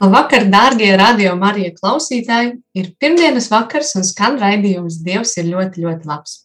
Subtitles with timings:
[0.00, 2.54] Labvakar, dārgie radio Marija klausītāji!
[2.72, 6.38] Ir pirmdienas vakars un skan raidījums Dievs ir ļoti, ļoti labs.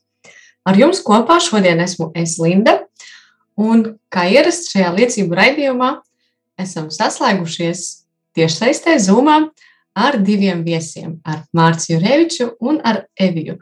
[0.67, 2.73] Ar jums kopā šodien esmu es Linda,
[3.55, 5.91] un kā ierasts šajā liecību raidījumā,
[6.59, 7.85] esam saslēgušies
[8.35, 9.37] tiešsaistē Zoomā
[9.95, 13.55] ar diviem viesiem, ar Mārciņu Reviču un ar Eviju.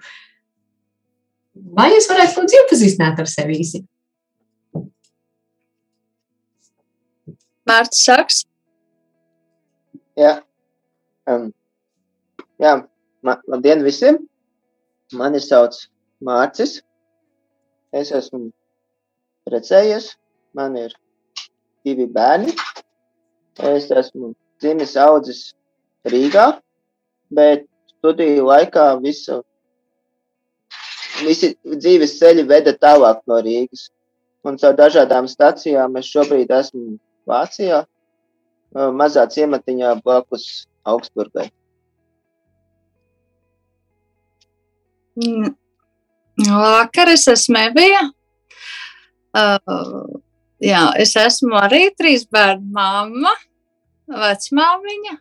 [1.54, 3.84] Vai jūs varētu lūdzu iepazīstināt ar sevi īsi?
[7.70, 8.42] Mārcis saks,
[11.30, 11.50] um,
[12.62, 12.76] jā
[13.24, 14.20] ma, labdien visiem!
[15.14, 15.78] Mani sauc
[16.26, 16.80] Mārcis.
[17.94, 18.48] Es esmu
[19.48, 20.14] precējies.
[20.58, 20.94] Man ir
[21.86, 22.54] divi bērni.
[23.74, 25.42] Es esmu dzimis audzis
[26.10, 26.46] Rīgā,
[27.32, 29.40] bet studiju laikā visu,
[31.22, 33.90] visi dzīves ceļi veda tālāk no Rīgas.
[34.44, 36.98] Un caur dažādām stacijām es šobrīd esmu
[37.30, 37.84] Vācijā,
[38.74, 41.50] mazā ciematiņā blakus Augsburgai.
[45.20, 45.54] Mm.
[46.50, 48.08] Vakar es esmu Evija.
[49.34, 50.18] Uh,
[50.62, 53.34] jā, es esmu arī trīs bērnu mamma,
[54.10, 55.16] vecmāmiņa,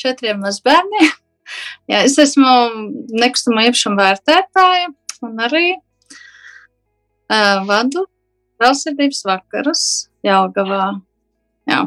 [0.00, 1.12] četriem mazbērniem.
[1.92, 2.50] Jā, es esmu
[3.20, 4.88] nekustamo īpašumu vērtētāja
[5.26, 8.06] un arī uh, vadu
[8.62, 9.82] valstsardības vakarus
[10.24, 10.94] Jelgavā.
[11.68, 11.82] Jā,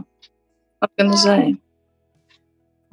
[0.86, 1.58] organizēju.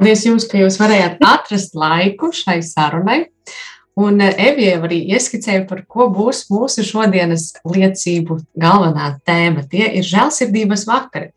[0.04, 3.22] Paldies jums, ka jūs varējāt atrast laiku šai sarunai.
[3.96, 9.62] Un eh, Evija arī ieskicēja, par ko būs mūsu šodienas liecību galvenā tēma.
[9.72, 11.30] Tie ir žēlsirdības vakari.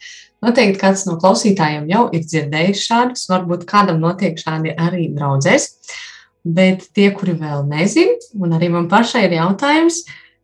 [0.44, 5.70] Noteikti kāds no klausītājiem jau ir dzirdējis šādus, varbūt kādam notiek šādi arī draudzēs.
[6.44, 10.02] Bet tie, kuri vēl nezina, un arī man pašai ir jautājums,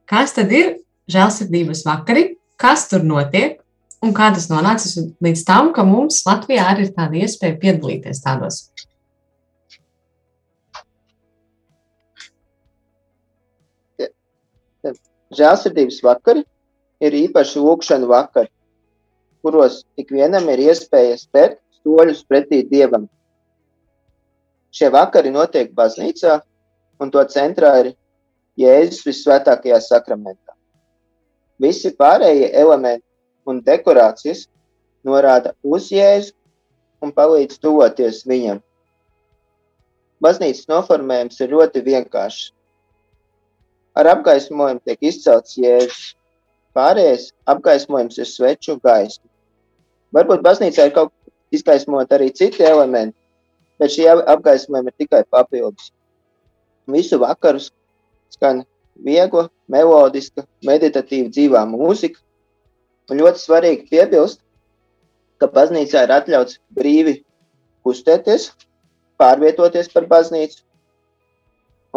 [0.07, 0.78] kas tad ir
[1.12, 3.59] žēlsirdības vakari, kas tur notiek,
[4.03, 8.65] un kā tas nonācis līdz tam, ka mums Latvijā arī ir tāda iespēja piedalīties tādos.
[15.33, 16.43] Žēlsirdības vakari
[17.03, 18.51] ir īpaši lūkšana vakari,
[19.41, 23.07] kuros ikvienam ir iespēja spērt soļus pretī Dievam.
[24.73, 26.41] Šie vakari notiek baznīcā,
[27.01, 27.93] un to centrā ir
[28.59, 30.53] Jēzus visvētākajā sakramentā.
[31.61, 33.12] Visi pārējie elementi
[33.49, 34.47] un dekorācijas
[35.05, 36.33] norāda uz Jēzu
[37.03, 38.61] un palīdz tuvoties viņam.
[40.23, 42.51] Baznīcas noformējums ir ļoti vienkāršs.
[43.99, 46.13] Ar apgaismojumu tiek izcelts jēzus.
[46.73, 49.27] Pārējais apgaismojums ir sveču gaisma.
[50.15, 53.13] Varbūt baznīcā ir kaut kā izgaismot arī citi elementi,
[53.77, 55.91] bet šī apgaismojuma ir tikai papildus.
[56.89, 57.69] Visu vakarus
[58.33, 58.63] skan
[59.05, 62.22] viegla, melodiska, meditatīva dzīvā mūzika.
[63.11, 64.41] Un ļoti svarīgi piebilst,
[65.41, 67.17] ka baznīcā ir atļauts brīvi
[67.83, 68.51] kustēties,
[69.19, 70.61] pārvietoties par baznīcu.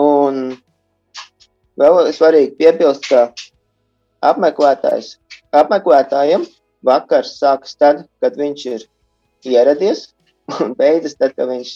[0.02, 0.56] Un
[1.76, 3.26] Vēl svarīgi piebilst, ka
[4.24, 5.16] apmeklētājs,
[5.52, 6.46] apmeklētājiem
[6.88, 8.86] vakars sākas tad, kad viņš ir
[9.52, 10.06] ieradies,
[10.62, 11.74] un beidzas tad, kad viņš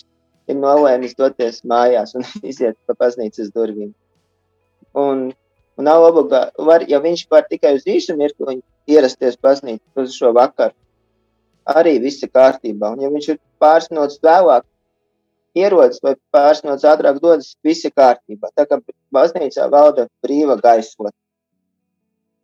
[0.49, 3.93] ir nolēmis doties mājās un iziet pa baznīcas durvīm.
[4.97, 5.29] Un,
[5.77, 8.57] un nav obligāti, ja viņš var tikai uz īsu mirkli
[8.91, 10.75] ierasties baznīcā uz šo vakaru,
[11.75, 12.95] arī viss ir kārtībā.
[12.95, 14.67] Un ja viņš ir pāris minūtes vēlāk,
[15.59, 18.51] ierodas vai pāris minūtes ātrāk dodas, viss ir kārtībā.
[18.57, 18.81] Tā kā
[19.15, 21.15] baznīcā valda brīva gaisotne.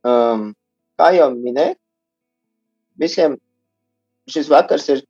[0.07, 0.53] Um,
[0.99, 1.77] kā jau minēju,
[3.01, 3.37] visiem
[4.31, 5.03] šis vakars ir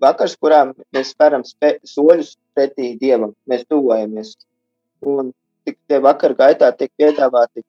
[0.00, 0.62] vakars, kurā
[0.94, 3.34] mēs speram soļus pretī Dievam.
[3.50, 4.34] Mēs tuvojamies.
[5.06, 5.32] Un
[5.64, 7.64] tie vakar gaitā tiek piedāvāti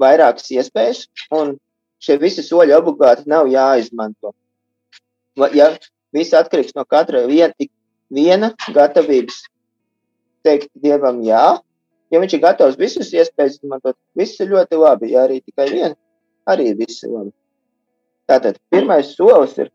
[0.00, 1.56] vairākas iespējas, un
[2.04, 4.34] šie visi soļi obligāti nav jāizmanto.
[5.56, 5.72] Ja
[6.14, 7.54] viss atkarīgs no katra viena,
[8.12, 9.42] viena gatavības
[10.44, 11.44] teikt Dievam jā.
[12.12, 15.14] Ja viņš ir gatavs visus iespējas izmantot, viss ir ļoti labi.
[15.14, 15.94] Ja arī tikai viena,
[16.46, 17.32] arī viss ir labi.
[18.28, 19.72] Tātad pirmais solis ir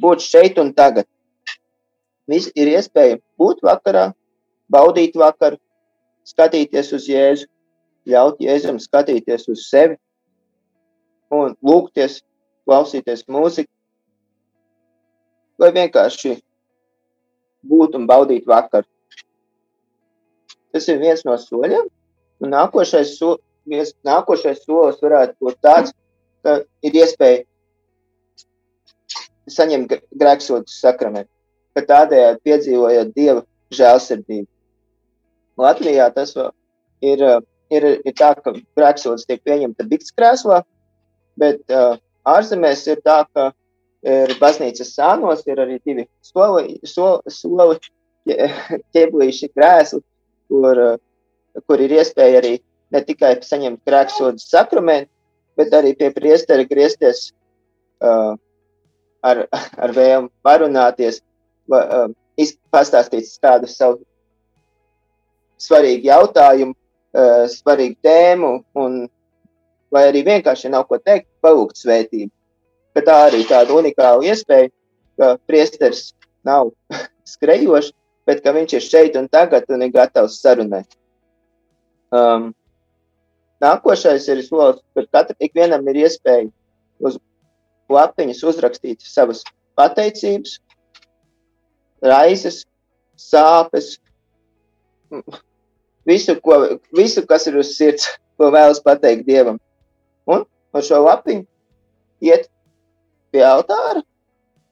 [0.00, 1.06] būt šeit un tagad.
[2.30, 4.12] Viss ir iespēja būt vakarā,
[4.72, 5.58] baudīt vakaru,
[6.26, 7.48] skatīties uz Jēzu,
[8.08, 9.98] ļaut Jēzum skatīties uz sevi
[11.32, 12.20] un lūgties,
[12.68, 13.70] klausīties mūziku,
[15.60, 16.36] vai vienkārši
[17.68, 18.86] būt un baudīt vakaru.
[20.72, 21.88] Tas ir viens no soļiem,
[22.42, 23.36] un nākošais, so,
[23.68, 25.92] viens, nākošais solis varētu būt tāds,
[26.42, 27.44] ka ir iespēja
[29.52, 31.30] saņemt grēksodu sakramentu,
[31.76, 33.44] ka tādējādi piedzīvojot Dieva
[33.74, 34.48] žēlsirdību.
[35.60, 36.32] Latvijā tas
[37.04, 37.24] ir,
[37.70, 40.62] ir, ir tā, ka grēksods tiek pieņemta bikts krēslā,
[41.40, 41.96] bet uh,
[42.28, 43.50] ārzemēs ir tā, ka
[44.02, 47.78] ir baznīcas sānos, ir arī divi soli, soli, soli
[48.94, 50.02] ķeblīši krēsli,
[50.50, 50.82] kur,
[51.66, 52.56] kur ir iespēja arī
[52.92, 55.10] ne tikai saņemt grēksodu sakramentu,
[55.56, 57.30] bet arī pie priestera griezties
[58.02, 58.34] uh,
[59.22, 59.44] ar,
[59.84, 61.22] ar vēlmu parunāties,
[61.70, 64.02] va, uh, pastāstīt kādu savu
[65.62, 69.04] svarīgu jautājumu, uh, svarīgu tēmu, un,
[69.92, 72.30] vai arī vienkārši nav ko teikt, palūgt svētību.
[72.96, 74.70] Ka tā arī tāda unikāla iespēja,
[75.20, 76.10] ka priesteris
[76.44, 76.72] nav
[77.34, 77.92] skrejošs,
[78.26, 80.84] bet ka viņš ir šeit un tagad un ir gatavs sarunai.
[82.12, 82.50] Um,
[83.62, 86.50] nākošais ir solis, ka katram ikvienam ir iespēja
[87.02, 87.18] uz
[87.92, 89.42] lapiņas uzrakstīt savas
[89.78, 90.58] pateicības,
[92.04, 92.62] raizes,
[93.18, 93.96] sāpes,
[96.08, 96.58] visu, ko,
[96.96, 99.60] visu, kas ir uz sirds, ko vēlas pateikt Dievam.
[100.30, 101.46] Un ar šo lapiņu
[102.22, 102.48] iet
[103.32, 104.02] pie altāra,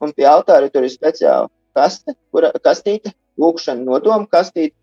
[0.00, 4.74] un pie altāra tur ir speciāla kaste, kura, kastīte, lūkšana nodomu kastīte,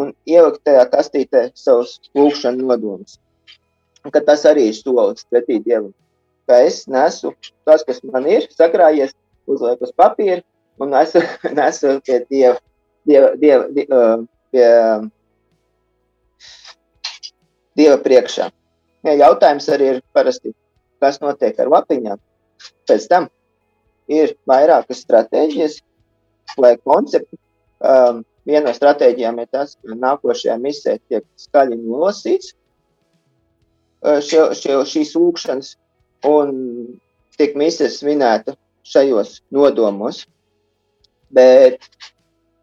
[0.00, 3.18] un ielikt tajā kastītē savus lūkšana nodomus.
[4.02, 5.92] Un, ka tas arī ir solis pretī Dievam.
[6.48, 7.34] Ka es nesu
[7.66, 9.14] tas, kas man ir sakrājies,
[9.46, 10.42] uzlieku uz papīra
[10.82, 11.22] un nesu,
[11.58, 12.56] nesu pie Dieva,
[13.06, 14.06] dieva, dieva, dieva,
[14.52, 14.68] pie
[17.72, 18.50] Dieva priekšā.
[19.02, 20.52] Ja, jautājums arī ir parasti,
[21.02, 22.20] kas notiek ar lapiņām.
[22.86, 23.26] Pēc tam
[24.12, 25.80] ir vairākas stratēģijas
[26.62, 27.38] vai koncepti.
[27.82, 32.52] Um, viena no stratēģijām ir tas, ka nākošajā misē tiek skaļi nolasīts
[34.06, 35.72] uh, šie, šie, šīs lūkšanas
[36.30, 36.52] un
[37.38, 38.54] tiek mises svinēta
[38.86, 40.22] šajos nodomos.
[41.32, 41.82] Bet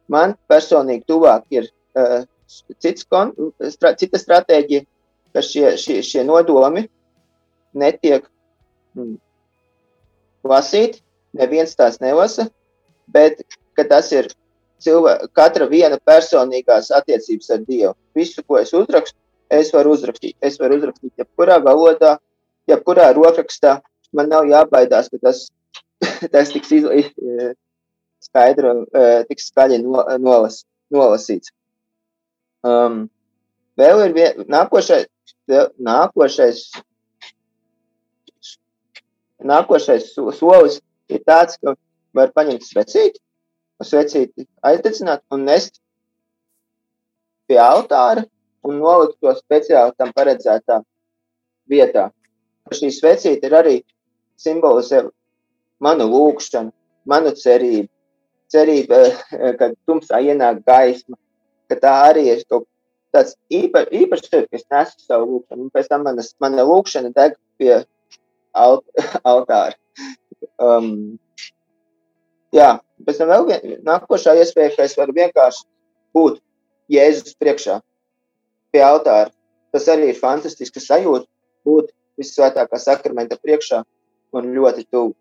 [0.07, 1.67] man personīgi tuvāk ir
[1.99, 2.23] uh,
[2.79, 3.33] cits kon,
[3.73, 4.85] stra, cita stratēģija,
[5.33, 6.87] ka šie, šie, šie nodomi
[7.77, 8.25] netiek
[8.97, 9.15] mm,
[10.49, 11.03] lasīti,
[11.37, 12.47] neviens tās nelasa,
[13.07, 13.41] bet
[13.89, 14.27] tas ir
[14.83, 17.93] cilvēka, katra viena personīgās attiecības ar Dievu.
[18.17, 19.17] Visu, ko es uzrakstu,
[19.49, 20.35] es varu uzrakstīt.
[20.45, 22.17] Es varu uzrakstīt jebkurā valodā,
[22.69, 23.79] jebkurā rokrakstā.
[24.15, 25.45] Man nav jābaidās, ka tas,
[26.33, 26.97] tas tiks izla,
[28.23, 28.73] skaidri,
[29.29, 31.53] tiks skaļi no, nolas, nolasīts.
[32.67, 33.05] Um,
[33.79, 35.07] vēl ir vien, nākošais,
[35.49, 36.63] nākošais,
[39.41, 40.79] nākošais solis
[41.09, 41.75] ir tāds, ka
[42.13, 43.19] var paņemt svecīti,
[43.83, 45.79] svecīti aizdedzināt un nest
[47.47, 48.25] pie altāra
[48.63, 50.81] un nolikt to speciāli tam paredzētā
[51.69, 52.09] vietā.
[52.69, 53.77] Šī svecīte ir arī
[54.37, 55.07] simbolizē
[55.81, 56.71] manu lūgšanu,
[57.09, 57.89] manu cerību,
[58.53, 58.99] cerību,
[59.57, 61.17] ka tumsā ienāk gaisma,
[61.69, 62.67] ka tā arī ir kaut
[63.15, 67.11] tāds īpa, īpašs šķiet, ka es nesu savu lūkšanu, un pēc tam manas, mana lūkšana
[67.15, 67.73] deg pie
[68.53, 68.85] alt,
[69.31, 69.75] altāra.
[70.61, 71.17] Um,
[72.55, 72.75] jā,
[73.05, 75.65] pēc tam vēl vien, nākošā iespēja, ka es varu vienkārši
[76.15, 76.41] būt
[76.89, 77.79] Jēzus priekšā
[78.73, 79.29] pie altāra.
[79.73, 81.27] Tas arī ir fantastiski sajūta
[81.67, 83.83] būt visvētākā sakramenta priekšā
[84.35, 85.13] un ļoti tuvu.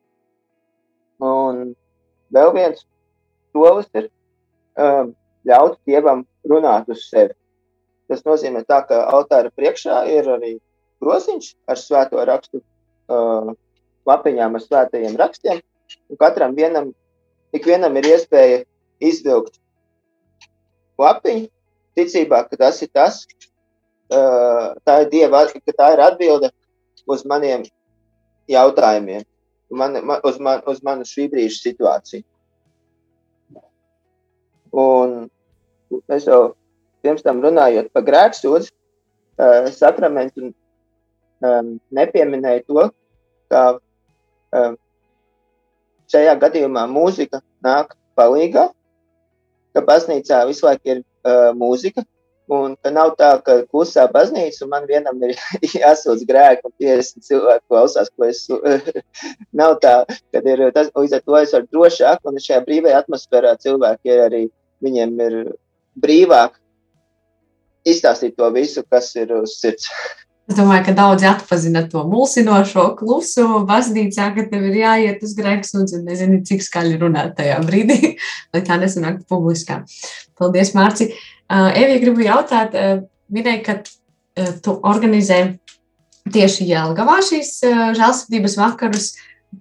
[1.25, 1.75] Un
[2.35, 2.85] vēl viens
[3.53, 4.09] solis ir
[4.79, 5.13] um,
[5.49, 7.35] ļaut Dievam runāt uz sevi.
[8.09, 10.55] Tas nozīmē, tā, ka altāra priekšā ir arī
[11.03, 13.53] groziņš ar svēto rakstu uh,
[14.09, 15.61] lapiņām ar svētajiem rakstiem.
[16.21, 16.93] Katram vienam,
[17.53, 18.63] vienam ir iespēja
[19.01, 19.61] izvilkt
[20.99, 21.49] lapiņu,
[21.99, 23.23] ticībā, ka tas ir tas,
[24.13, 26.51] uh, tā ir Dieva, ka tā ir atbilde
[27.09, 27.65] uz maniem
[28.49, 29.25] jautājumiem,
[29.71, 32.25] man, man, uz, man, uz manu šī brīža situāciju.
[34.79, 35.29] Un
[36.13, 36.55] es jau
[37.05, 38.73] pirms tam runājot par grēksūdzi,
[39.39, 42.89] uh, sakramentu um, nepieminēju to,
[43.53, 44.77] ka um,
[46.13, 48.69] šajā gadījumā mūzika nāk palīgā,
[49.75, 52.05] ka baznīcā visu laiku ir uh, mūzika,
[52.49, 55.35] un ka nav tā, ka klusā baznīca, un man vienam ir
[55.83, 58.47] jāsūdz grēki, un 50 cilvēku klausās, ko es,
[59.61, 60.01] nav tā,
[60.35, 64.25] kad ir tas, līdz ar to es varu drošāk, un šajā brīvajā atmosfērā cilvēki ir
[64.25, 64.43] arī,
[64.85, 65.39] viņiem ir
[65.99, 66.57] brīvāk
[67.87, 69.91] izstāstīt to visu, kas ir uz sirds.
[70.49, 75.75] Es domāju, ka daudzi atpazina to mulsinošo klusumu baznīcā, ka tev ir jāiet uz grēks
[75.77, 78.15] un nezinu, cik skaļi runāt tajā brīdī,
[78.55, 79.83] lai tā nesanāktu publiskā.
[80.41, 81.11] Paldies, Mārci.
[81.49, 85.43] Uh, Evija, gribu jautāt, uh, minēja, ka uh, tu organizē
[86.33, 87.53] tieši Jelgavā šīs
[87.97, 89.13] žēlsirdības vakarus.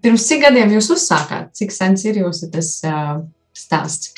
[0.04, 1.54] Pirms cik gadiem jūs uzsākāt?
[1.56, 2.74] Cik sens ir jūsu tas
[3.56, 4.12] stāsts?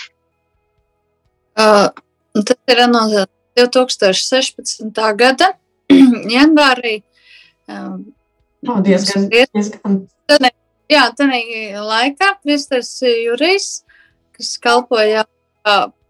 [1.60, 1.90] Uh,
[2.34, 3.04] tas ir no
[3.58, 5.02] 2016.
[5.18, 5.54] gada
[6.36, 7.00] janvārī.
[7.70, 8.10] Um,
[8.68, 10.00] Oh, diezgan, diezgan.
[10.90, 11.38] Jā, tādā
[11.86, 13.84] laikā Kristers Jurijs,
[14.36, 15.24] kas kalpoja,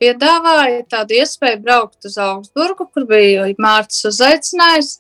[0.01, 4.93] piedāvāja tādu iespēju braukt uz Augsburgu, kur bija Mārcis uzaicinājis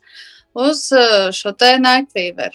[0.59, 0.83] uz
[1.37, 2.53] šo te Night Fever.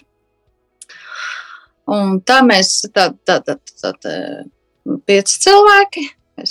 [1.91, 4.15] Un tā mēs, tā, tā, tā, tā
[5.05, 6.05] pieci cilvēki,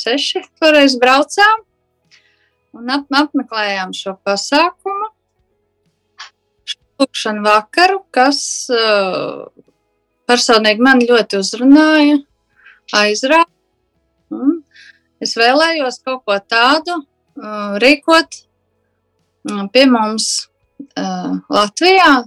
[0.04, 1.64] seši toreiz braucām
[2.74, 5.10] un ap, apmeklējām šo pasākumu
[7.00, 8.40] lūkšanu vakaru, kas
[8.72, 9.46] uh,
[10.28, 12.20] personīgi man ļoti uzrunāja,
[12.94, 13.50] aizrāva.
[15.22, 18.38] Es vēlējos kaut ko tādu uh, rīkot
[19.50, 20.30] uh, pie mums
[20.98, 22.24] uh, Latvijā.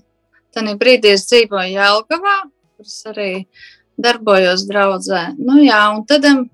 [0.56, 2.38] Tad brīdī es dzīvoju Jelgavā,
[2.78, 3.32] kuras arī
[4.02, 5.24] darbojos draudzē.
[5.38, 6.46] Nu, jā, un tad um,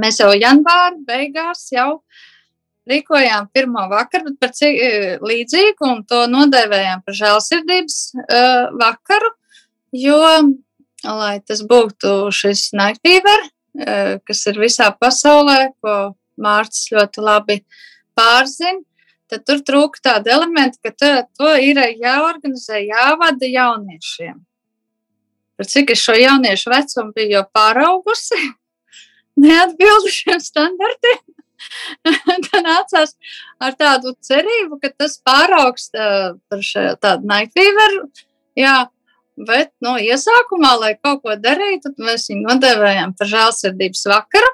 [0.00, 2.00] mēs jau janvāra beigās jau
[2.90, 9.32] rīkojām pirmo vakaru, par cik līdzīgu, un to nodēvējām par žēlsirdības uh, vakaru,
[9.96, 10.22] jo,
[11.06, 17.60] lai tas būtu šis night fever, uh, kas ir visā pasaulē, ko Mārcis ļoti labi
[18.16, 18.82] pārzina,
[19.30, 24.36] tad tur trūka tāda elementa, ka to, to ir jāorganizē, jāvada jauniešiem.
[25.56, 28.38] Par cik es šo jauniešu vecumu biju jau pāraugusi,
[29.46, 31.22] neatbildu šiem standartiem.
[32.48, 33.16] tā nācās
[33.62, 36.66] ar tādu cerību, ka tas pāraugs par
[37.02, 37.96] tādu fever.
[38.56, 38.76] Jā,
[39.36, 44.52] bet no nu, iesākumā, lai kaut ko darītu, mēs viņu nodēvējām par žēlsirdības vakaru.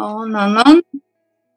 [0.00, 0.80] Un, un, un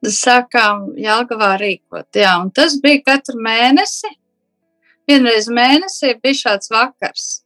[0.10, 2.10] sākām Jālgavā rīkot.
[2.18, 4.10] Jā, un tas bija katru mēnesi.
[5.10, 7.43] Vienreiz mēnesī bija šāds vakars.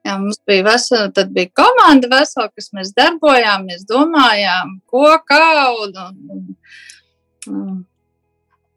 [0.00, 6.06] Jā, mums bija vesela, tad bija komanda vesela, kas mēs darbojāmies, domājām, ko kaudu.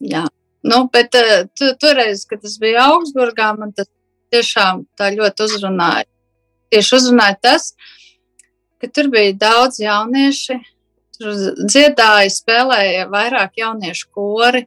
[0.03, 0.25] Jā,
[0.68, 3.88] nu, bet tu, toreiz, kad tas bija Augsburgā, man tas
[4.36, 6.10] tiešām tā ļoti uzrunāja.
[6.74, 7.72] Tieši uzrunāja tas,
[8.82, 10.60] ka tur bija daudz jaunieši,
[11.15, 14.65] tur dziedāja, spēlēja vairāk jauniešu kori.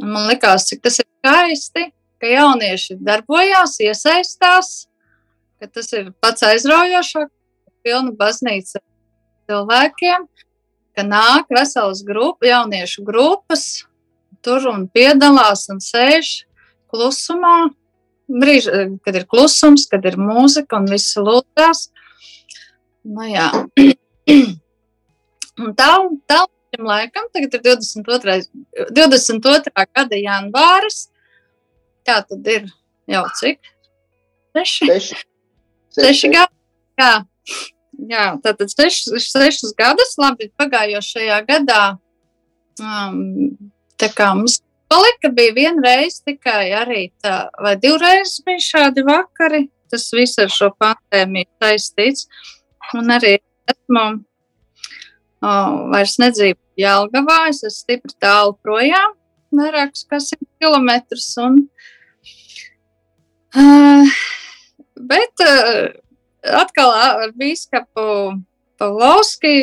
[0.00, 1.90] Man likās, cik tas ir skaisti,
[2.22, 4.88] ka jaunieši darbojās, iesaistās
[5.58, 7.30] ka tas ir pats aizraujošāk,
[7.86, 8.80] pilna baznīca
[9.48, 10.26] cilvēkiem,
[10.96, 13.68] ka nāk veselas grupa, jauniešu grupas
[14.44, 16.44] tur un piedalās un sēž
[16.92, 17.70] klusumā.
[18.28, 18.72] Brīži,
[19.04, 21.86] kad ir klusums, kad ir mūzika un viss lūdzās.
[23.08, 23.46] Nu, jā.
[25.62, 25.88] un tā,
[26.28, 26.42] tā
[26.74, 28.36] šim laikam, tagad ir 22.
[28.92, 29.72] 22.
[29.72, 31.06] gada janvāris.
[32.04, 32.68] Tā tad ir
[33.08, 33.72] jau cik?
[34.56, 34.92] Seši.
[34.92, 35.24] Seši.
[35.94, 36.54] Seši gadi.
[36.98, 37.12] Jā,
[38.10, 41.82] jā tātad sešus, sešus gadus, labi, pagājušajā gadā.
[42.78, 43.56] Um,
[43.98, 49.66] tā kā mums palika, bija viena reize tikai arī tā, vai divreiz bija šādi vakari.
[49.88, 52.26] Tas viss ar šo pandēmiju saistīts.
[52.96, 54.04] Un arī esmu
[55.44, 59.16] oh, vairs nedzīvoju Jālgavā, es esmu stipri tālu projām,
[59.54, 61.30] vairākus kā simt kilometrus.
[61.42, 61.62] Un,
[63.56, 64.20] uh,
[64.98, 65.88] Bet uh,
[66.58, 68.06] atkal ar biskupu
[68.78, 69.54] Pavlovski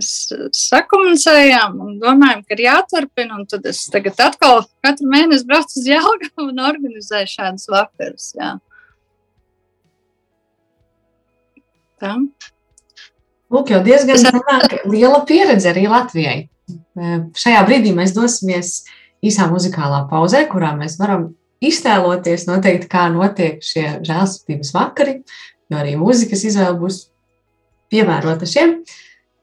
[0.00, 3.40] sakomunicējām un domājam, ka ir jāturpina.
[3.50, 8.30] Tad es tagad atkal katru mēnesi braucu uz Jālgavu un organizēju šādus vakarus.
[8.38, 8.54] Jā.
[12.00, 12.14] Tā.
[13.50, 16.38] Lūk, jau diezgan sanāk, liela pieredze arī Latvijai.
[17.36, 18.84] Šajā brīdī mēs dosimies
[19.26, 21.32] īsā muzikālā pauzē, kurā mēs varam
[21.64, 25.20] iztēloties noteikti, kā notiek šie žēlsirdības vakari,
[25.70, 27.04] jo arī mūzikas izvēle būs
[27.92, 28.80] piemērota šiem.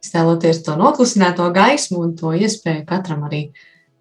[0.04, 3.48] Iztēloties to noklusināto gaismu un to iespēju katram arī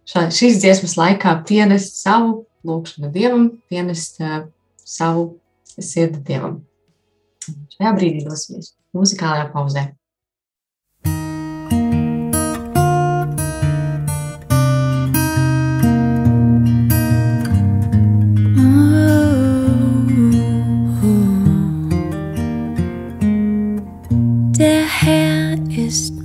[0.08, 4.46] šā, šīs dziesmas laikā pienest savu lūgšanu dievam, pienest uh,
[4.87, 5.28] savu
[5.76, 6.61] sirdi dievam.
[7.76, 9.87] Šajā brīdī dosimies muzikālajā pauzē.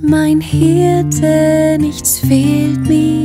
[0.02, 3.21] Mein Hirte, nichts fehlt mir,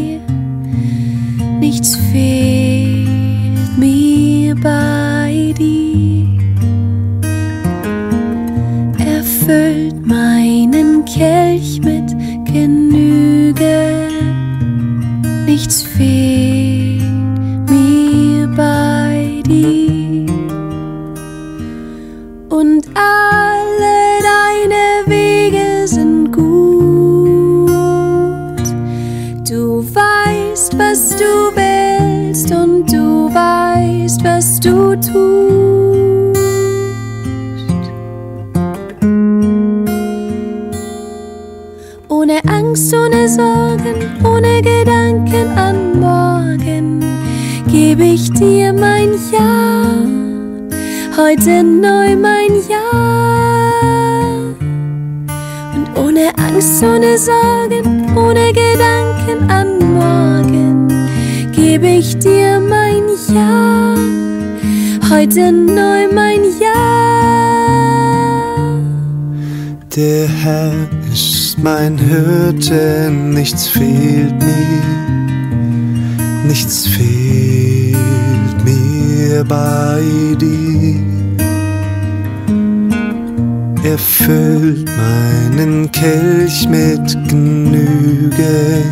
[83.89, 88.84] Er füllt meinen Kelch mit Genüge,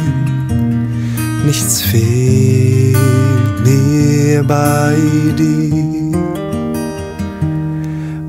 [1.46, 2.96] nichts fehlt
[3.66, 4.96] mir bei
[5.38, 6.18] dir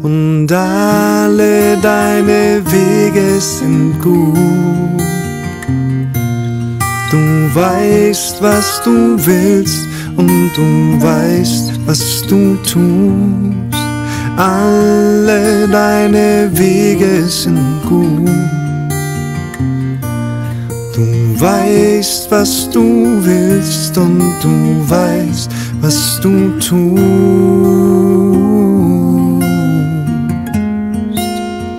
[0.02, 5.00] und alle deine Wege sind gut.
[7.12, 13.75] Du weißt, was du willst und du weißt, was du tust.
[14.36, 18.28] Alle deine Wege sind gut.
[20.94, 27.02] Du weißt, was du willst und du weißt, was du tust.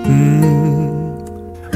[0.08, 0.82] Mm.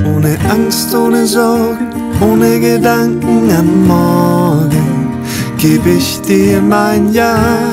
[0.04, 5.12] Ohne Angst, ohne Sorgen, ohne Gedanken an morgen,
[5.58, 7.71] geb ich dir mein Ja.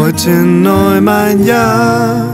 [0.00, 2.24] Heute neu mein Ja.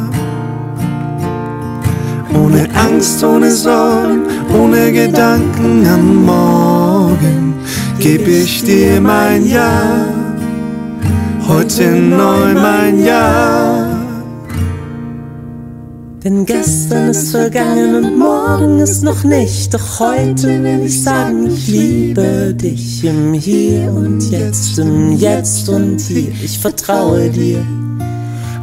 [2.32, 4.22] Ohne Angst, ohne Sorgen,
[4.56, 7.54] ohne Gedanken an morgen,
[7.98, 9.82] geb ich dir mein Ja.
[11.48, 13.65] Heute neu mein Ja.
[16.26, 19.72] Denn gestern ist vergangen und morgen ist noch nicht.
[19.72, 26.00] Doch heute will ich sagen, ich liebe dich im Hier und Jetzt, im Jetzt und
[26.00, 26.32] Hier.
[26.42, 27.64] Ich vertraue dir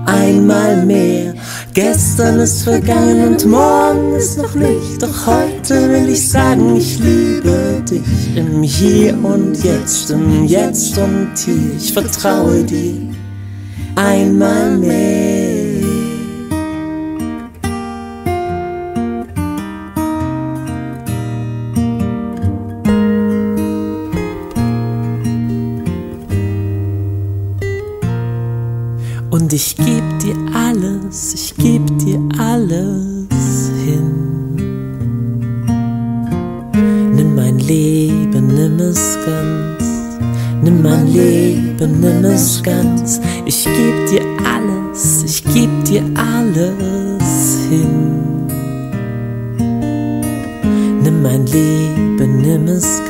[0.06, 1.36] einmal mehr.
[1.74, 5.02] Gestern ist vergangen und morgen ist noch nicht.
[5.02, 11.32] Doch heute will ich sagen, ich liebe dich im Hier und Jetzt, im Jetzt und
[11.38, 11.78] Hier.
[11.78, 13.08] Ich vertraue dir
[13.96, 15.53] einmal mehr.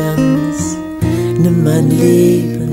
[0.03, 0.77] Ganz.
[1.39, 2.72] Nimm mein Leben,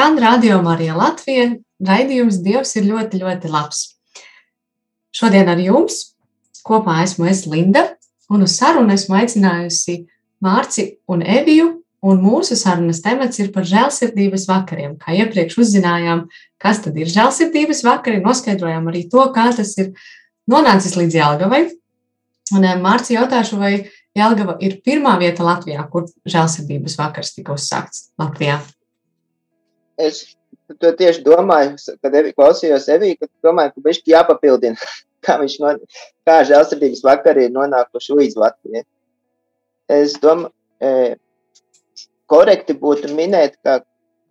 [0.00, 1.50] Skan Radio Marija Latvija.
[1.84, 3.80] Raidījums Dievs ir ļoti, ļoti labs.
[5.12, 6.14] Šodien ar jums
[6.64, 7.82] kopā esmu es Linda,
[8.32, 9.98] un uz sarunu esmu aicinājusi
[10.40, 11.68] Mārci un Eviju,
[12.00, 14.96] un mūsu sarunas temats ir par žēlsirdības vakariem.
[14.96, 16.24] Kā iepriekš uzzinājām,
[16.56, 19.92] kas tad ir žēlsirdības vakari, noskaidrojām arī to, kā tas ir
[20.48, 21.64] nonācis līdz Jelgavai.
[22.56, 23.76] Un eh, Mārci jautāšu, vai
[24.16, 28.62] Jelgava ir pirmā vieta Latvijā, kur žēlsirdības vakars tika uzsākts Latvijā?
[30.00, 30.22] Es
[30.80, 34.90] to tieši domāju, kad evi, klausījos Evī, kad domāju, ka bišķi jāpapildina,
[35.26, 35.74] kā viņš no,
[36.28, 38.84] kā žēlsirdības vakari ir nonākuši līdz Latvijai.
[39.90, 41.16] Es domāju, e,
[42.30, 43.80] korekti būtu minēt, ka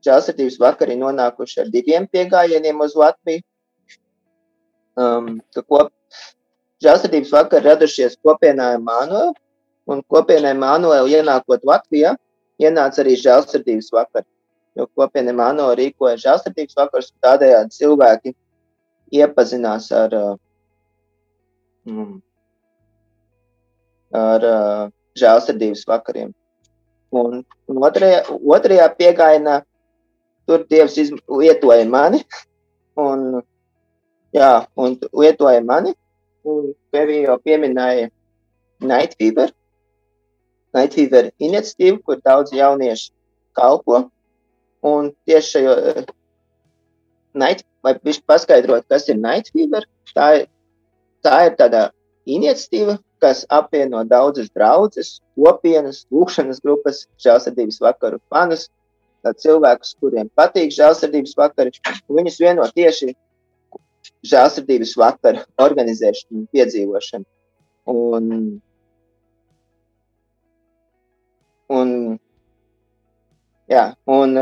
[0.08, 3.44] žēlsirdības vakari nonākuši ar diviem piegājieniem uz Latviju.
[5.00, 5.92] Um, kop,
[6.84, 9.36] žēlsirdības vakari radušies kopienā Emanuela,
[9.92, 12.16] un kopienai Emanuela ienākot Latvijā,
[12.60, 14.28] ienāca arī žēlsirdības vakari.
[14.78, 18.34] Jo kopiena Emanuela rīkoja žēlsirdības vakars, un tādējādi cilvēki
[19.20, 20.16] iepazinās ar,
[21.90, 22.20] mm,
[24.16, 24.46] ar
[25.20, 26.34] žēlsirdības vakariem.
[27.10, 29.56] Un, un otrajā, otrajā piegājienā
[30.50, 32.22] tur Dievs lietoja mani,
[32.98, 33.42] un,
[34.36, 35.96] jā, un lietoja mani,
[36.46, 38.10] un tevi jau pieminēja
[38.82, 39.50] Night Fever,
[40.78, 43.12] Night Fever iniciatīvu, kur daudz jauniešu
[43.58, 44.06] kalpo,
[44.86, 45.76] un tieši šajo
[47.40, 50.48] Night, vai viņš paskaidrot, kas ir Night Fever, tā ir,
[51.24, 51.84] tā ir tāda
[52.30, 58.68] iniciatīva, kas apvieno daudzas draudzes, kopienas, lūkšanas grupas, žēlsirdības vakaru fanus,
[59.24, 61.74] cilvēkus, kuriem patīk žēlsirdības vakari.
[62.10, 63.14] Viņus vieno tieši
[64.26, 67.28] žēlsirdības vakaru organizēšanu un piedzīvošanu.
[67.90, 68.32] Un,
[71.70, 71.94] un,
[73.70, 74.36] jā, un,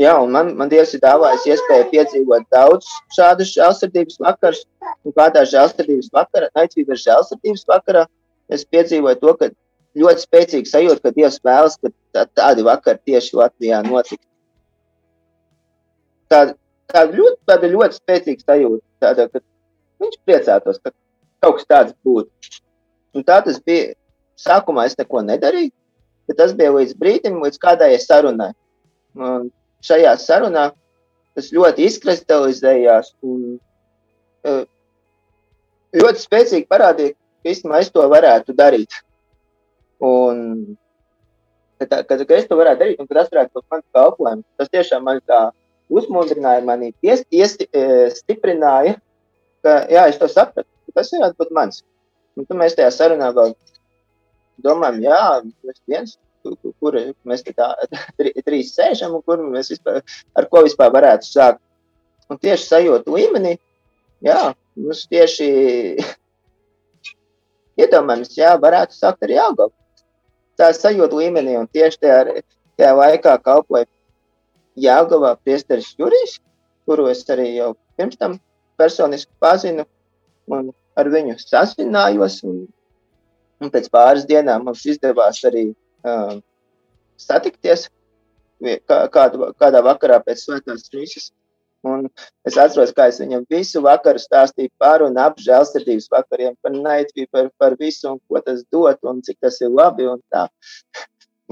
[0.00, 4.64] jā, un man, man Dievs ir dāvājis iespēju piedzīvot daudz šādus žēlsirdības vakarus,
[5.04, 8.06] un kādā žēlsirdības vakarā, naicības žēlsirdības vakarā,
[8.52, 9.50] es piedzīvoju to, ka
[9.98, 14.26] ļoti spēcīgi sajūta, ka Dievs vēlas, ka tā, tādi vakari tieši Latvijā notiktu.
[16.32, 16.56] Tāda,
[16.90, 19.42] tāda, ļoti, tāda ļoti spēcīga sajūta, tāda, ka
[20.02, 20.92] viņš priecātos, ka
[21.44, 22.60] kaut kas tāds būtu.
[23.14, 23.94] Un tā tas bija.
[24.34, 25.70] Sākumā es neko nedarīju,
[26.28, 28.52] bet tas bija līdz brīdim, līdz kādai sarunai.
[29.14, 29.50] Un
[29.84, 30.70] šajā sarunā
[31.34, 33.56] tas ļoti izkristalizējās un
[34.46, 34.62] uh,
[35.94, 39.00] ļoti spēcīgi parādīja, ka īstenībā es to varētu darīt.
[40.04, 40.76] Un,
[41.80, 44.72] kad, kad, kad es to varētu darīt, un kad es varētu būt mans kalpojums, tas
[44.74, 45.42] tiešām man tā
[45.92, 47.58] uzmundrināja, mani ies, ies,
[48.18, 48.96] stiprināja,
[49.64, 51.82] ka jā, es to sapratu, ka tas varētu būt mans.
[52.34, 53.54] Un tad mēs tajā sarunā vēl
[54.62, 55.20] domājam, jā,
[55.66, 57.70] mēs viens, kur, kur mēs tā
[58.18, 60.02] trīs sēžam un kur mēs vispār,
[60.36, 61.62] ar ko vispār varētu sākt.
[62.32, 63.58] Un tieši sajūtu līmenī,
[64.24, 65.46] jā, Mums tieši
[67.82, 69.74] iedomājams, jā, varētu sākt ar jāgabu.
[70.58, 72.40] Tā sajūta līmenī, un tieši tajā,
[72.78, 73.86] tajā laikā kalpoja
[74.78, 76.40] Jāgavā priesteris Jurijs,
[76.86, 78.40] kuru es arī jau pirms tam
[78.78, 79.84] personiski pazinu,
[80.50, 82.64] un ar viņu sazinājos, un,
[83.62, 85.68] un pēc pāris dienām mums izdevās arī
[86.06, 86.42] um,
[87.20, 87.88] satikties
[88.88, 91.30] kā, kādu, kādā vakarā pēc svētās trīsas
[91.84, 92.06] Un
[92.48, 97.28] es atceros, kā es viņam visu vakaru stāstīju par un ap žēlsirdības vakariem, par naidvību,
[97.34, 100.08] par, par visu, un ko tas dod, un cik tas ir labi.
[100.08, 100.46] Un tā.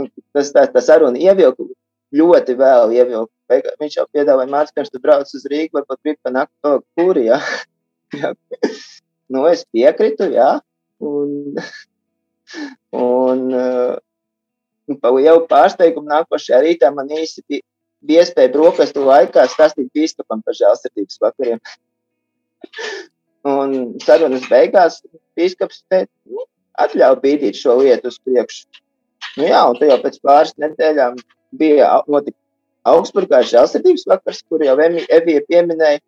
[0.01, 1.69] un tas, tā, tas aruna ievilka
[2.17, 2.97] ļoti vēl.
[2.97, 3.61] Ievilka.
[3.83, 7.41] Viņš jau piedāvāja mācīt, pirms tu brauc uz Rīgu, varbūt grib panākt to kuri, jā.
[8.23, 8.33] jā.
[9.29, 10.55] nu, es piekritu, jā.
[11.05, 11.61] Un,
[12.97, 13.45] un,
[14.89, 17.63] un jau pārsteigumu nākošajā rītā man īsti
[18.03, 21.63] bija iespēja brokastu laikā stāstīt biskupam par žēlsirdības vakariem.
[23.49, 25.01] un sarunas beigās
[25.39, 26.47] biskups nu,
[26.83, 28.83] atļauj bīdīt šo lietu uz priekšu.
[29.39, 31.19] Nu, jā, un jau pēc pāris nedēļām
[31.59, 32.39] bija notika
[32.93, 36.01] Augsburgā žēlsirdības vakars, kur jau Evija pieminēja.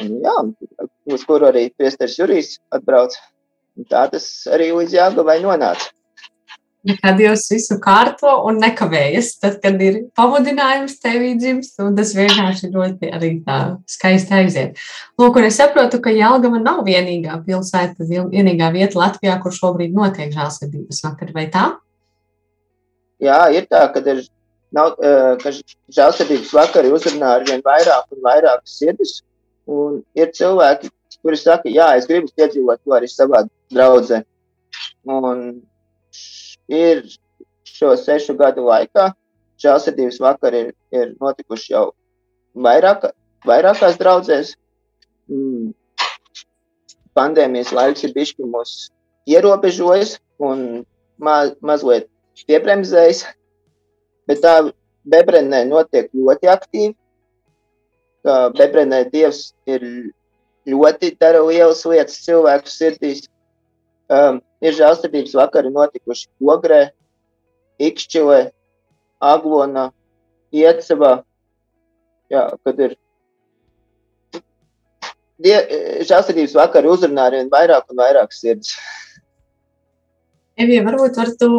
[0.00, 0.34] Un, jā,
[1.14, 3.16] uz kuru arī priesteris Jurijs atbrauc.
[3.76, 5.92] Un tā tas arī līdz Jāgavai nonāca
[6.94, 12.70] kad Dievs visu kārto un nekavējas, tad, kad ir pamudinājums tevī dzimst, un tas vienkārši
[12.74, 13.58] ļoti arī tā
[13.90, 14.82] skaisti aiziet.
[15.18, 20.32] Lūk, un es saprotu, ka Jelgava nav vienīgā pilsēta, vienīgā vieta Latvijā, kur šobrīd notiek
[20.34, 21.66] žālsirdības vakari, vai tā?
[23.22, 24.22] Jā, ir tā, ka ir
[24.76, 24.94] nav,
[25.42, 25.54] ka
[25.96, 29.22] žēlsirdības vakari uzrunā ar vien vairāk un vairāk sirdis.
[29.66, 30.92] Un ir cilvēki,
[31.26, 33.42] kuri saka, jā, es gribu piedzīvot to arī savā
[33.74, 34.22] draudzē.
[35.10, 35.46] Un
[36.70, 37.02] ir
[37.66, 39.10] šo sešu gadu laikā
[39.62, 41.86] žēlsirdības vakari ir, ir notikuši jau
[42.66, 43.10] vairāk,
[43.46, 44.54] vairākās draudzēs.
[45.30, 45.72] Mm.
[47.16, 48.74] Pandēmijas laiks ir bijis mūs
[49.26, 50.84] ierobežojis un
[51.18, 52.10] ma mazliet
[52.46, 53.24] piebremzējis,
[54.28, 54.58] bet tā
[55.06, 56.94] Bebrenē notiek ļoti aktīvi.
[58.58, 59.84] Bebrenē Dievs ir
[60.66, 63.26] ļoti dara lielas lietas cilvēku sirdīs.
[64.06, 66.82] Um, ir žēlsirdības vakari notikuši Ogrē,
[67.82, 68.40] Ikšķilē,
[69.22, 69.88] Aglonā,
[70.54, 71.16] Iecavā.
[72.30, 72.94] Jā, kad ir
[75.42, 78.76] žēlsirdības vakari uzrunā arvien vairāk un vairāk sirds.
[80.56, 81.50] Evija, varbūt var tu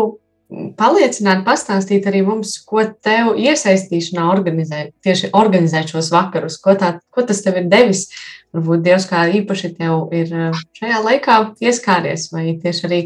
[0.49, 7.25] paliecināt, pastāstīt arī mums, ko tev iesaistīšanā organizē, tieši organizēt šos vakarus, ko, tā, ko
[7.27, 8.07] tas tev ir devis.
[8.55, 11.35] Varbūt Dievs kā īpaši tev ir eh, šajā laikā
[11.67, 13.01] ieskāries, vai tieši arī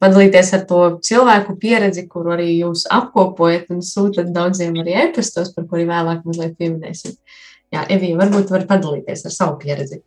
[0.00, 5.68] padalīties ar to cilvēku pieredzi, kuru arī jūs apkopojat un sūtat daudziem arī e-pastos, par
[5.68, 7.18] kuriem vēlāk mazliet pieminēsim.
[7.74, 10.00] Jā, Evija, varbūt var padalīties ar savu pieredzi.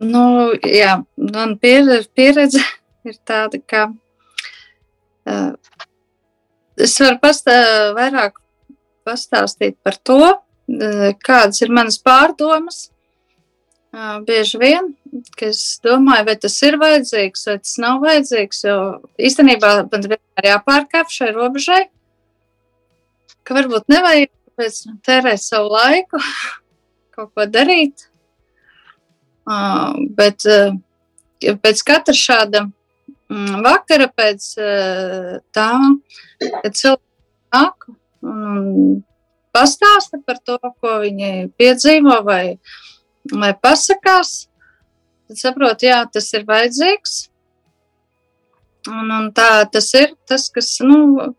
[0.00, 2.62] Nu, jā, man pieredze, pieredze
[3.08, 5.52] ir tāda, ka uh,
[6.80, 7.56] es varu pastā,
[7.96, 8.38] vairāk
[9.06, 12.88] pastāstīt par to, uh, kādas ir manas pārdomas.
[13.90, 14.92] Uh, bieži vien,
[15.34, 18.60] ka es domāju, vai tas ir vajadzīgs, vai tas nav vajadzīgs.
[18.68, 18.76] Jo
[19.18, 21.80] īstenībā man vienmēr jāpārkāpj šai robežai,
[23.42, 24.30] ka varbūt nevajag
[25.06, 26.20] tērēt savu laiku,
[27.16, 28.06] kaut ko darīt.
[29.50, 30.76] Uh, bet uh,
[31.40, 32.68] pēc katra šāda
[33.30, 35.70] vakara pēc eh, tā,
[36.40, 37.86] kad cilvēki nāk
[38.26, 39.02] un
[39.54, 42.58] pastāsta par to, ko viņi piedzīvo vai,
[43.32, 44.48] vai pasakās,
[45.28, 47.18] tad saprot, jā, tas ir vajadzīgs.
[48.90, 51.34] Un, un tā tas ir tas, kas, nu,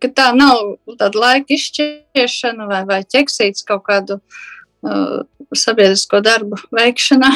[0.00, 7.32] ka tā nav tāda laika izšķiešana vai, vai ķeksīts kaut kādu uh, sabiedrisko darbu veikšanā.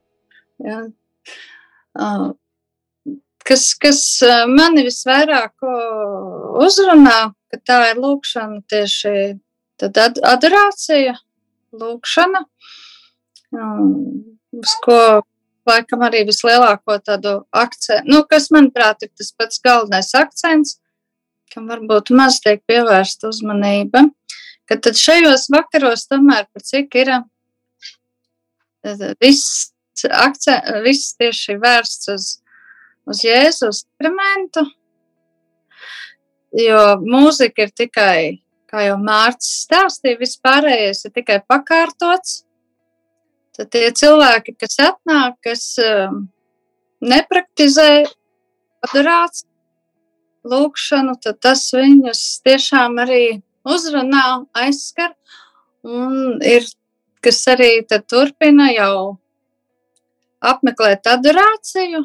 [0.68, 0.80] Jā.
[1.98, 2.30] Uh,
[3.48, 4.02] kas, kas
[4.50, 5.66] mani visvairāk
[6.64, 9.14] uzrunā, ka tā ir lūkšana tieši
[9.80, 11.14] tad adorācija,
[11.78, 12.42] lūkšana,
[14.58, 14.98] uz ko
[15.68, 20.78] laikam arī vislielāko tādu akcentu, nu, kas, manuprāt, ir tas pats galvenais akcents,
[21.52, 24.06] kam varbūt maz tiek pievērsta uzmanība,
[24.68, 27.14] ka tad šajos vakaros tomēr par cik ir
[29.22, 29.70] viss,
[30.08, 32.28] akcent, viss tieši vērsts uz
[33.08, 34.64] uz Jēzus sakramentu,
[36.56, 38.20] jo mūzika ir tikai,
[38.68, 42.42] kā jau Mārcis stāstīja, vispārējais ir tikai pakārtots.
[43.58, 46.26] Tad tie cilvēki, kas atnāk, kas um,
[47.02, 48.06] nepraktizē
[48.86, 49.48] adorāciju,
[50.48, 55.16] lūkšanu, tad tas viņus tiešām arī uzrunā, aizskar.
[55.82, 56.66] Un ir,
[57.24, 59.18] kas arī turpina jau
[60.44, 62.04] apmeklēt adorāciju,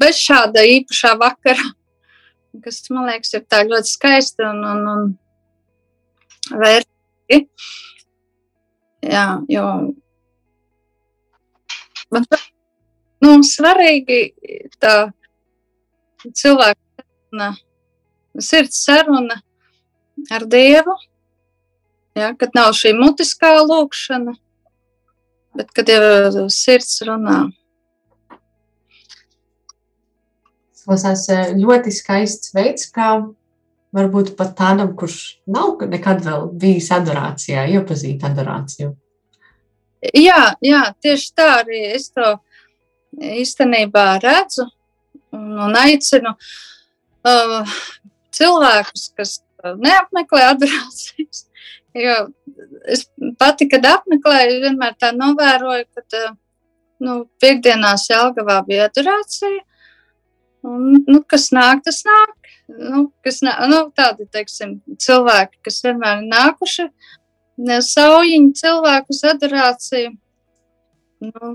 [0.00, 1.70] bez šāda īpašā vakara,
[2.64, 7.44] kas man liekas, ir tā ļoti skaisti un, un, un vērtīgi.
[9.08, 9.64] Jā, jo
[12.10, 12.24] man
[13.22, 14.20] nu, svarīgi
[14.82, 14.94] tā
[16.26, 17.52] cilvēka saruna,
[18.38, 19.38] sirds saruna
[20.34, 20.96] ar Dievu,
[22.18, 24.34] ja, kad nav šī mutiskā lūkšana,
[25.54, 27.46] bet kad jau sirds runā.
[27.46, 27.67] Klausās
[30.88, 33.10] eh, ļoti skaists veids, kā
[33.96, 38.92] varbūt pat tādam, kurš nav nekad vēl bijis adorācijā, iepazīt adorāciju.
[40.14, 42.36] Jā, jā, tieši tā arī es to
[43.18, 44.68] īstenībā redzu
[45.34, 47.78] un, un aicinu uh,
[48.36, 51.44] cilvēkus, kas neapmeklē adorācijas.
[51.98, 52.28] Jo
[52.92, 53.06] es
[53.40, 56.34] pati, kad apmeklēju, vienmēr tā novēroju, ka uh,
[57.02, 59.64] nu, piekdienās Jelgavā bija adorācija.
[60.68, 62.34] Un, nu, kas nāk, tas nāk.
[62.68, 66.84] Nu, kas nā, nu, tādi teiksim, cilvēki, kas vienmēr ir nākuši,
[67.86, 70.10] saujiņi cilvēku uz adorāciju.
[71.24, 71.54] Nu,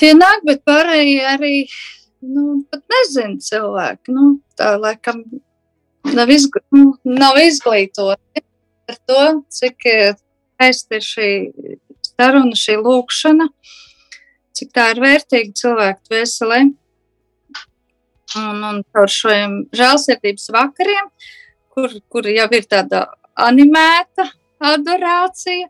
[0.00, 1.54] tie nāk, bet pārējie arī
[2.22, 4.14] nu, pat nezina cilvēki.
[4.14, 5.24] Nu, tā laikam
[6.14, 8.44] nav, izgl nu, nav izglītoti
[8.86, 11.30] par to, cik skaisti ir šī
[12.12, 13.48] saruna, šī lūkšana,
[14.56, 16.62] cik tā ir vērtīga cilvēku veselē.
[18.38, 21.10] Un, un caur šiem žēlsirdības vakariem,
[21.74, 23.06] kur, kur jau ir tāda
[23.48, 24.28] animēta
[24.62, 25.68] adorācija,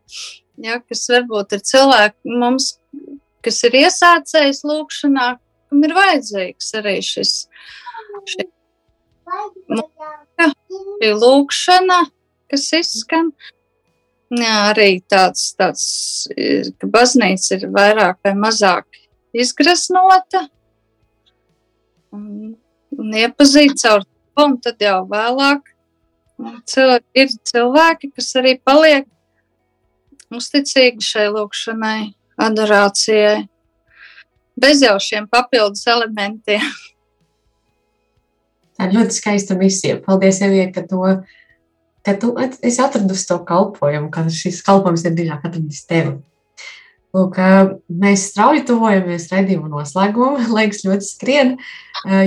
[0.62, 2.74] ja, kas varbūt ir cilvēki mums,
[3.42, 5.28] kas ir iesācējis lūkšanā,
[5.70, 7.32] kam ir vajadzīgs arī šis
[8.30, 8.46] šī
[11.22, 11.98] lūkšana,
[12.52, 13.32] kas izskan.
[14.32, 15.84] Jā, arī tāds, tāds,
[16.80, 18.86] ka baznīca ir vairāk vai mazāk
[19.36, 20.46] izgraznota
[22.14, 22.54] un,
[22.98, 25.72] un iepazīt caur to, un tad jau vēlāk
[26.68, 29.08] cil, ir cilvēki, kas arī paliek
[30.32, 33.44] uzticīgi šai lūkšanai, adorācijai,
[34.56, 36.64] bez jau šiem papildus elementiem.
[38.76, 39.98] Tā ir ļoti skaista misija.
[40.02, 41.04] Paldies, Evija, ka to
[42.02, 46.16] ka tu esi atradusi to kalpojumu, ka šis kalpojums ir dziļāk atradis tevi.
[47.12, 47.36] Lūk,
[48.02, 51.56] mēs strauji tuvojamies redzējumu noslēgumam, laiks ļoti skrien.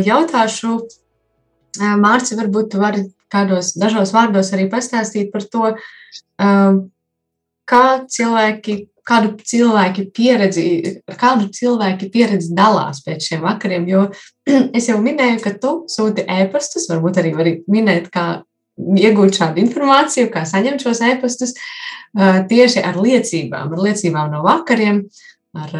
[0.06, 0.78] Jautāšu,
[2.00, 5.71] Mārci, varbūt tu vari kādos dažos vārdos arī pastāstīt par to,
[7.65, 10.65] kā cilvēki, kādu cilvēki pieredzi,
[11.19, 14.08] kādu cilvēki pieredzi dalās pēc šiem vakariem, jo
[14.78, 18.45] es jau minēju, ka tu sūti ēpastus, varbūt arī vari minēt, kā
[18.77, 21.55] iegūt šādu informāciju, kā saņemt šos e-pastus
[22.49, 25.03] tieši ar liecībām, ar liecībām no vakariem,
[25.55, 25.73] ar,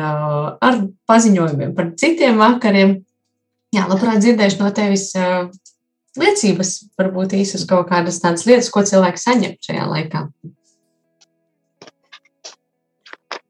[0.64, 2.98] ar paziņojumiem par citiem vakariem.
[3.76, 5.10] Jā, labprāt dzirdēšu no tevis
[6.16, 10.22] liecības, varbūt īsas kaut kādas tādas lietas, ko cilvēki saņem šajā laikā.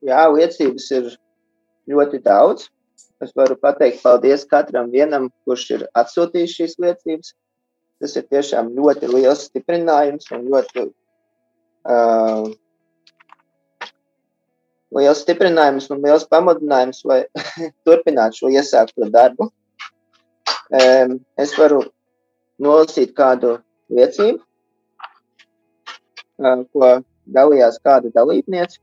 [0.05, 1.13] Jā, liecības ir
[1.89, 2.69] ļoti daudz.
[3.23, 7.31] Es varu pateikt paldies katram vienam, kurš ir atsūtījis šīs liecības.
[8.03, 12.49] Tas ir tiešām ļoti liels stiprinājums un ļoti uh,
[14.95, 17.21] liels stiprinājums un liels pamudinājums, lai
[17.87, 19.49] turpinātu šo iesākto darbu.
[20.75, 21.83] Um, es varu
[22.61, 23.57] nolasīt kādu
[23.93, 24.41] liecību,
[26.41, 26.91] uh, ko
[27.37, 28.81] dalījās kāda dalībniece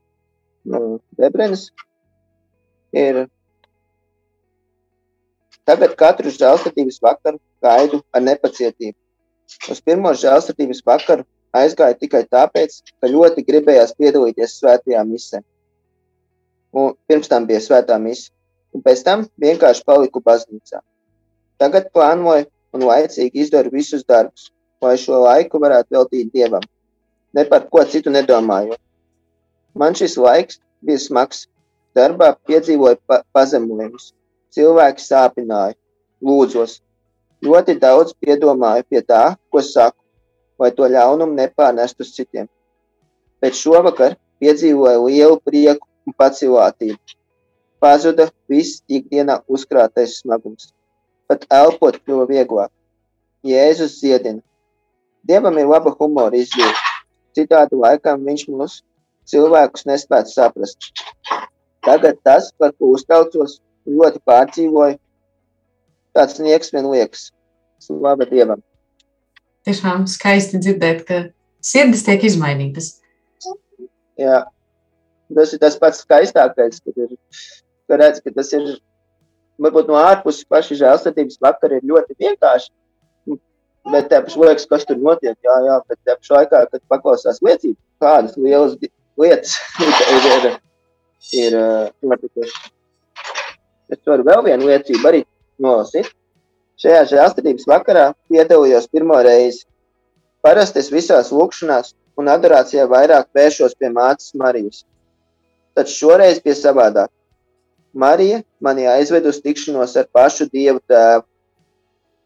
[0.65, 1.69] no Debrenes.
[2.93, 3.25] Ir
[5.67, 8.97] tagad katru žēlstatības vakaru gaidu ar nepacietību.
[9.71, 11.25] Uz pirmo žēlsirdības vakaru
[11.55, 15.43] aizgāju tikai tāpēc, ka ļoti gribējās piedalīties svētajā misē.
[16.73, 18.31] Un pirms tam bija svētā mise,
[18.73, 20.81] un pēc tam vienkārši paliku baznīcā.
[21.61, 24.49] Tagad plānoju un laicīgi izdaru visus darbus,
[24.81, 26.63] lai šo laiku varētu veltīt dievam,
[27.37, 28.81] ne par ko citu nedomājot.
[29.77, 31.47] Man šis laiks bija smags.
[31.93, 34.07] Darbā piedzīvoju pa pazemojumus,
[34.55, 35.75] cilvēki sāpināja,
[36.25, 36.79] lūdzos,
[37.43, 39.99] Ļoti daudz piedomāju pie tā, ko saku,
[40.59, 42.47] lai to ļaunumu nepārnest uz citiem.
[43.43, 46.99] Bet šovakar piedzīvoju lielu prieku un pacilātību.
[47.83, 50.71] Pazuda viss ikdienā uzkrātais smagums.
[51.27, 52.71] Pat elpot kļuva vieglāk.
[53.43, 54.39] Jēzus ziedina.
[55.27, 56.79] Dievam ir laba humora izjūta.
[57.35, 58.79] Citādi laikam viņš mūs
[59.27, 60.91] cilvēkus nespētu saprast.
[61.83, 64.99] Tagad tas, par ko uztraucos, ļoti pārdzīvoju,
[66.15, 67.31] tāds nieks vien liekas.
[67.83, 68.61] Slava Dievam!
[69.67, 71.19] Tiešām skaisti dzirdēt, ka
[71.63, 72.97] sirdis tiek izmainītas.
[74.19, 74.43] Jā,
[75.33, 77.13] tas ir tas pats skaistākais, kad ir,
[77.89, 78.67] ka redz, ka tas ir,
[79.63, 82.71] varbūt no ārpuses paši žēlstatības vakar ir ļoti vienkārši,
[83.91, 87.41] bet te paši liekas, kas tur notiek, jā, jā, bet te paši laikā, kad paklausās
[87.43, 88.77] liecību, kādas lielas
[89.19, 90.49] lietas ir, ir,
[91.41, 91.59] ir
[92.03, 92.71] notikušas.
[93.93, 95.23] Es varu vēl vienu liecību arī
[95.63, 96.09] nolasīt.
[96.81, 99.63] Šajā žēlstības vakarā piedalījos pirmo reizi.
[100.43, 104.83] Parasti es visās lūkšanās un adorācijā vairāk vēršos pie mātes Marijas.
[105.77, 107.09] Taču šoreiz bija savādāk.
[107.93, 111.25] Marija mani aizved uz tikšanos ar pašu Dievu tēvu.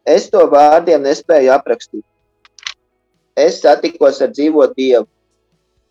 [0.08, 2.06] Es to vārdiem nespēju aprakstīt.
[3.38, 5.06] Es satikos ar dzīvo Dievu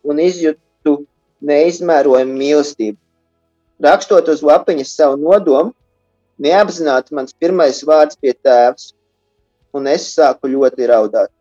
[0.07, 0.97] un izjūtu
[1.45, 2.97] neizmērojamu mīlestību.
[3.85, 5.75] Rakstot uz lapiņas savu nodomu,
[6.43, 8.91] Neapzināti mans pirmais vārds bija tēvs,
[9.77, 11.33] un es sāku ļoti raudāt.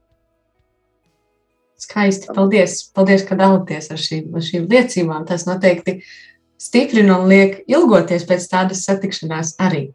[1.79, 2.29] Skaisti.
[2.31, 5.25] Paldies, paldies ka dalāties ar šīm, ar šīm liecībām.
[5.27, 5.99] Tas noteikti
[6.61, 9.89] stiprina un liek ilgoties pēc tādas satikšanās arī.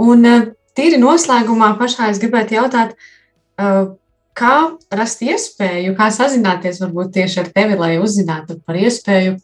[0.00, 0.24] Un
[0.76, 2.96] tīri noslēgumā pašā es gribētu jautāt,
[4.32, 4.56] kā
[4.96, 9.36] rast iespēju, kā sazināties varbūt tieši ar tevi, lai uzzinātu par iespēju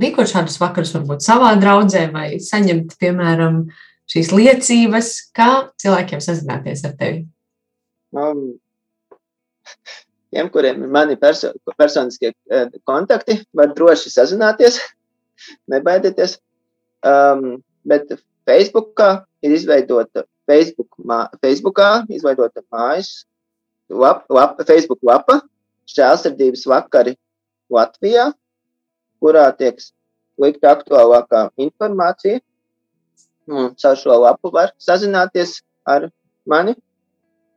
[0.00, 3.62] rīkot šādus vakarus, varbūt savā draudzē, vai saņemt, piemēram,
[4.10, 5.50] šīs liecības, kā
[5.82, 7.24] cilvēkiem sazināties ar tevi?
[8.16, 8.56] Um,
[10.32, 14.78] tiem, kuriem ir mani perso personiskie eh, kontakti, var droši sazināties,
[15.72, 16.38] nebaidieties.
[17.06, 18.08] Um, bet
[18.48, 19.10] Facebookā
[19.44, 23.26] ir izveidota Facebook, mā, Facebookā izveidota mājas
[23.90, 25.40] lap, lap, Facebook lapa
[25.86, 27.14] Žēlsirdības vakari
[27.70, 28.30] Latvijā
[29.22, 29.80] kurā tiek
[30.40, 32.40] likta aktuālākā informācija.
[33.46, 36.10] Un caur šo lapu var sazināties ar
[36.46, 36.74] mani.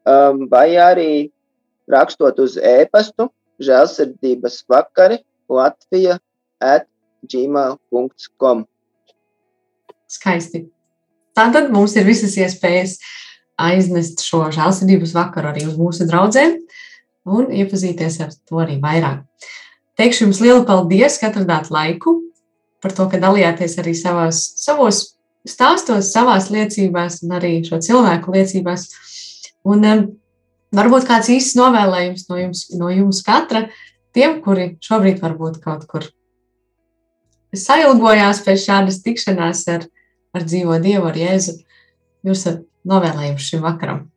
[0.09, 1.29] um, vai arī
[1.89, 3.29] rakstot uz e-pastu
[3.61, 5.19] žēlsirdības vakari
[5.49, 6.19] Latvija
[6.61, 6.87] at
[7.29, 8.63] gmail.com.
[10.09, 10.63] Skaisti.
[11.37, 12.97] Tātad mums ir visas iespējas
[13.59, 16.57] aiznest šo žēlsirdības vakaru arī uz mūsu draugiem
[17.29, 19.25] un iepazīties ar to arī vairāk.
[19.99, 22.21] Teikšu jums lielu paldies, ka atradāt laiku
[22.79, 28.87] par to, ka dalījāties arī savās, savos stāstos, savās liecībās un arī šo cilvēku liecībās.
[29.69, 30.05] Un um,
[30.75, 33.67] varbūt kāds īsts novēlējums no jums, no jums katra,
[34.15, 36.07] tiem, kuri šobrīd varbūt kaut kur
[37.55, 39.85] sailgojās pēc šādas tikšanās ar,
[40.35, 41.59] ar dzīvo Dievu, ar Jēzu.
[42.27, 44.07] Jūs esat novēlējums šim vakaram?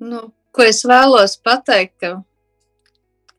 [0.00, 2.12] Nu, ko es vēlos pateikt, ka,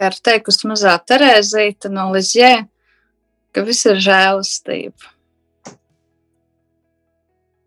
[0.01, 2.67] ir teikusi mazā Terēzīta no Lizjē,
[3.55, 5.11] ka viss ir žēlastība.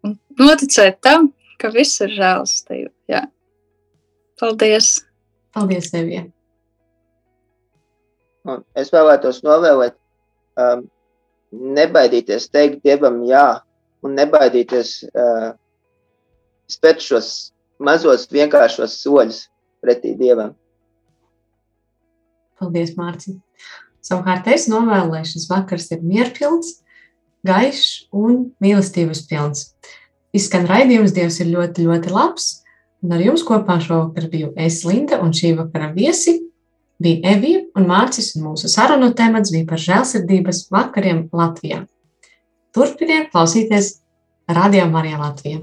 [0.04, 1.30] Un noticēt tam,
[1.60, 2.92] ka viss ir žēlastība.
[3.10, 3.24] Jā.
[4.40, 4.96] Paldies!
[5.54, 6.24] Paldies, Evija!
[8.44, 9.94] Un es vēlētos novēlēt,
[10.60, 10.82] um,
[11.78, 13.46] nebaidīties teikt Dievam jā,
[14.04, 15.54] un nebaidīties uh,
[16.68, 17.30] spērt šos
[17.80, 19.46] mazos, vienkāršos soļus
[19.84, 20.52] pretī Dievam.
[22.60, 23.40] Paldies, Mārciņ!
[24.04, 26.78] Savukārt es novēlu, lai šis vakars ir mierpilns,
[27.46, 29.70] gaišs un mīlestības pilns.
[30.34, 32.50] Izskan raidījums, Dievs ir ļoti, ļoti labs,
[33.04, 36.40] un ar jums kopā šovakar biju es Linda un šī vakara viesi
[37.00, 41.84] bija Evija un Mārcis, un mūsu sarunu temats bija par žēlsirdības vakariem Latvijā.
[42.74, 43.94] Turpiniet klausīties
[44.50, 45.62] Radio Marija Latvijā.